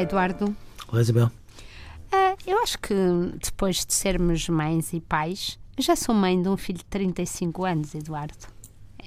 [0.00, 0.56] Olá, Eduardo.
[0.88, 1.26] Olá, Isabel.
[1.26, 2.94] Uh, eu acho que
[3.38, 7.94] depois de sermos mães e pais, já sou mãe de um filho de 35 anos,
[7.94, 8.46] Eduardo.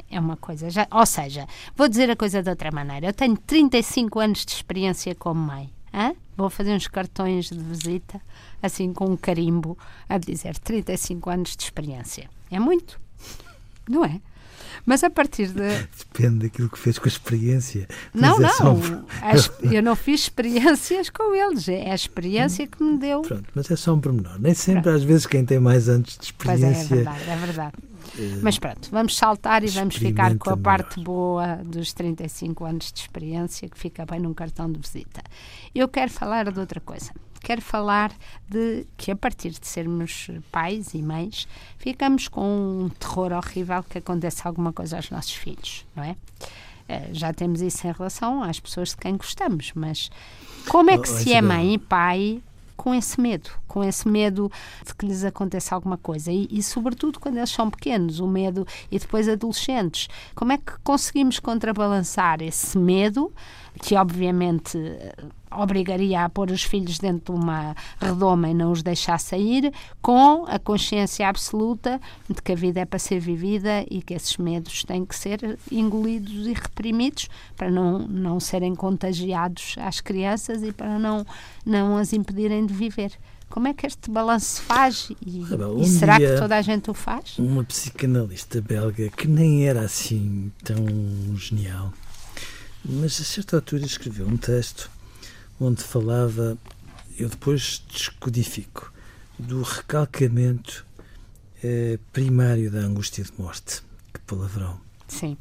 [0.07, 3.07] É uma coisa, já, ou seja, vou dizer a coisa de outra maneira.
[3.07, 5.73] Eu tenho 35 anos de experiência como mãe.
[5.91, 6.13] Hã?
[6.37, 8.21] Vou fazer uns cartões de visita,
[8.61, 9.75] assim com um carimbo,
[10.07, 12.29] a dizer 35 anos de experiência.
[12.51, 13.01] É muito,
[13.89, 14.21] não é?
[14.85, 15.87] Mas a partir de.
[16.13, 17.87] Depende daquilo que fez com a experiência.
[18.13, 18.75] Não, é não.
[18.75, 19.71] Um...
[19.71, 21.67] Eu não fiz experiências com eles.
[21.67, 23.21] É a experiência que me deu.
[23.21, 24.39] Pronto, mas é só um pormenor.
[24.39, 24.95] Nem sempre, pronto.
[24.97, 26.87] às vezes, quem tem mais anos de experiência.
[26.87, 27.73] Pois é, é verdade, é verdade.
[28.15, 32.91] Uh, mas pronto, vamos saltar e vamos ficar com a parte boa dos 35 anos
[32.91, 35.23] de experiência, que fica bem num cartão de visita.
[35.73, 37.11] Eu quero falar de outra coisa
[37.43, 38.11] quero falar
[38.49, 43.97] de que a partir de sermos pais e mães, ficamos com um terror horrível que
[43.97, 46.15] aconteça alguma coisa aos nossos filhos, não é?
[46.87, 50.09] Eh, já temos isso em relação às pessoas de quem gostamos, mas
[50.67, 52.41] como é que oh, se é mãe e pai
[52.75, 54.51] com esse medo, com esse medo
[54.85, 58.65] de que lhes aconteça alguma coisa e, e, sobretudo quando eles são pequenos, o medo
[58.91, 60.07] e depois adolescentes.
[60.35, 63.31] Como é que conseguimos contrabalançar esse medo,
[63.81, 64.77] que obviamente
[65.57, 70.45] obrigaria a pôr os filhos dentro de uma redoma e não os deixar sair, com
[70.47, 74.83] a consciência absoluta de que a vida é para ser vivida e que esses medos
[74.83, 80.97] têm que ser engolidos e reprimidos para não, não serem contagiados às crianças e para
[80.99, 81.25] não,
[81.65, 83.13] não as impedirem de viver.
[83.53, 85.11] Como é que este balanço se faz?
[85.23, 87.37] E, ah, um e será que toda a gente o faz?
[87.37, 90.83] Uma psicanalista belga que nem era assim tão
[91.37, 91.93] genial,
[92.83, 94.89] mas a certa altura escreveu um texto
[95.59, 96.57] onde falava,
[97.17, 98.91] eu depois descodifico,
[99.37, 100.85] do recalcamento
[101.63, 103.81] eh, primário da angústia de morte.
[104.13, 104.79] Que palavrão.
[105.07, 105.37] Sim.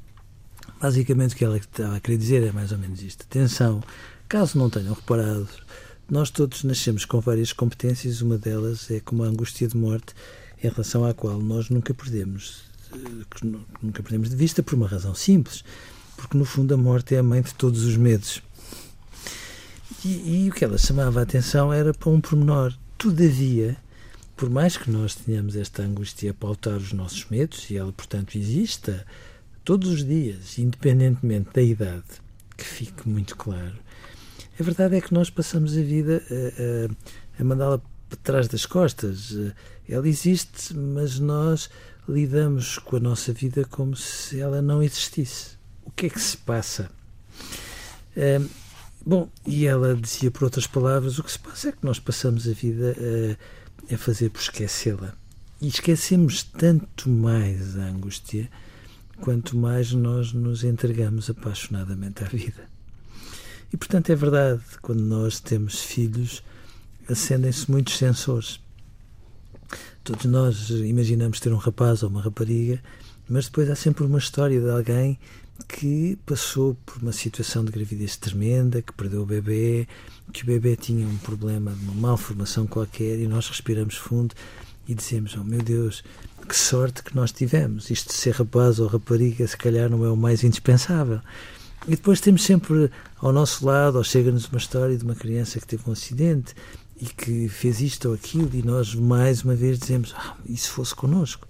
[0.81, 3.23] Basicamente o que ela estava a querer dizer é mais ou menos isto.
[3.23, 3.83] Atenção,
[4.29, 5.49] caso não tenham reparado,
[6.11, 10.15] nós todos nascemos com várias competências, uma delas é como a angústia de morte,
[10.63, 13.49] em relação à qual nós nunca perdemos, eh,
[13.81, 15.65] nunca perdemos de vista por uma razão simples,
[16.17, 18.43] porque no fundo a morte é a mãe de todos os medos.
[20.05, 22.75] E, e, o que ela chamava a atenção era para um pormenor.
[22.99, 23.77] Todavia,
[24.37, 28.37] por mais que nós tenhamos esta angústia a pautar os nossos medos, e ela, portanto,
[28.37, 29.07] exista
[29.65, 32.05] todos os dias, independentemente da idade,
[32.57, 33.77] que fique muito claro,
[34.59, 38.67] a verdade é que nós passamos a vida a, a, a mandá-la para trás das
[38.67, 39.35] costas.
[39.89, 41.71] Ela existe, mas nós
[42.09, 45.57] lidamos com a nossa vida como se ela não existisse.
[45.85, 46.91] O que é que se passa?
[49.05, 52.49] Bom, e ela dizia, por outras palavras, o que se passa é que nós passamos
[52.49, 52.95] a vida
[53.91, 55.15] a, a fazer por esquecê-la.
[55.61, 58.49] E esquecemos tanto mais a angústia
[59.21, 62.69] quanto mais nós nos entregamos apaixonadamente à vida.
[63.73, 66.43] E, portanto, é verdade, quando nós temos filhos,
[67.09, 68.61] acendem-se muitos sensores.
[70.05, 72.81] Todos nós imaginamos ter um rapaz ou uma rapariga,
[73.29, 75.19] mas depois há sempre uma história de alguém
[75.69, 79.87] que passou por uma situação de gravidez tremenda, que perdeu o bebê,
[80.33, 84.35] que o bebê tinha um problema de uma malformação qualquer e nós respiramos fundo
[84.89, 86.03] e dizemos: Oh meu Deus,
[86.49, 87.91] que sorte que nós tivemos!
[87.91, 91.21] Isto de ser rapaz ou rapariga, se calhar não é o mais indispensável.
[91.87, 95.67] E depois temos sempre ao nosso lado, ou chega-nos uma história de uma criança que
[95.67, 96.55] teve um acidente
[97.01, 100.69] e que fez isto ou aquilo, e nós mais uma vez dizemos: Ah, e se
[100.69, 101.47] fosse connosco?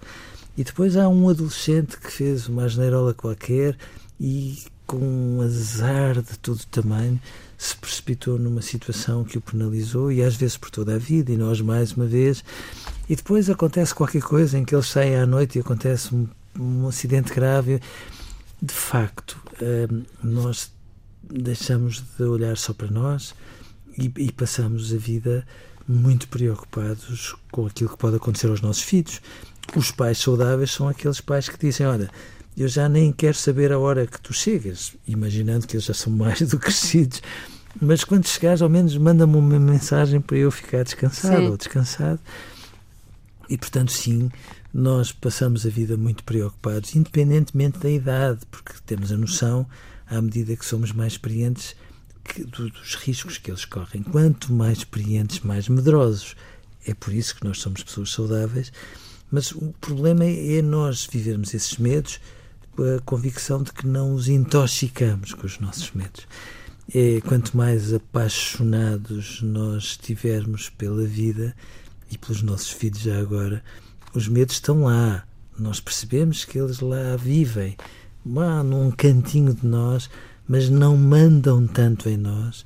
[0.56, 3.76] E depois há um adolescente que fez uma asneirola qualquer
[4.20, 7.18] e com um azar de todo tamanho
[7.56, 11.36] se precipitou numa situação que o penalizou e às vezes por toda a vida e
[11.36, 12.44] nós mais uma vez.
[13.08, 16.86] E depois acontece qualquer coisa em que eles saem à noite e acontece um, um
[16.88, 17.80] acidente grave.
[18.60, 20.70] De facto hum, nós
[21.22, 23.34] deixamos de olhar só para nós
[23.96, 25.46] e, e passamos a vida
[25.88, 29.20] muito preocupados com aquilo que pode acontecer aos nossos filhos
[29.78, 32.10] os pais saudáveis são aqueles pais que dizem olha
[32.56, 36.12] eu já nem quero saber a hora que tu chegas, imaginando que eles já são
[36.12, 37.22] mais do que crescidos.
[37.80, 41.48] Mas quando chegares, ao menos manda-me uma mensagem para eu ficar descansado sim.
[41.48, 42.20] ou descansado.
[43.48, 44.30] E portanto, sim,
[44.72, 49.66] nós passamos a vida muito preocupados, independentemente da idade, porque temos a noção,
[50.06, 51.74] à medida que somos mais experientes,
[52.22, 54.02] que, do, dos riscos que eles correm.
[54.02, 56.36] Quanto mais experientes, mais medrosos.
[56.86, 58.70] É por isso que nós somos pessoas saudáveis.
[59.32, 62.20] Mas o problema é, nós vivermos esses medos
[62.78, 66.26] a convicção de que não os intoxicamos com os nossos medos.
[66.94, 71.56] É, quanto mais apaixonados nós estivermos pela vida
[72.10, 73.64] e pelos nossos filhos já agora,
[74.14, 75.24] os medos estão lá.
[75.58, 77.76] Nós percebemos que eles lá vivem,
[78.26, 80.10] lá num cantinho de nós,
[80.46, 82.64] mas não mandam tanto em nós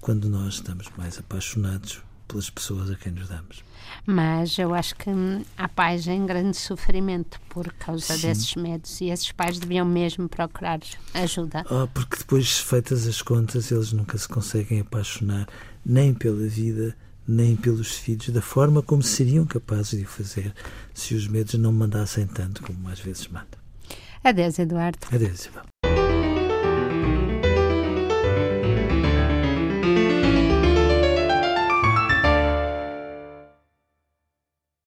[0.00, 3.64] quando nós estamos mais apaixonados pelas pessoas a quem nos damos.
[4.06, 8.28] Mas eu acho que hum, há pais em grande sofrimento por causa Sim.
[8.28, 10.80] desses medos e esses pais deviam mesmo procurar
[11.14, 11.64] ajuda.
[11.70, 15.48] Oh, porque depois, feitas as contas, eles nunca se conseguem apaixonar
[15.84, 16.96] nem pela vida,
[17.26, 20.54] nem pelos filhos, da forma como seriam capazes de o fazer
[20.94, 23.58] se os medos não mandassem tanto como às vezes mandam.
[24.22, 24.98] Adeus, Eduardo.
[25.12, 25.64] Adeus, Isabel.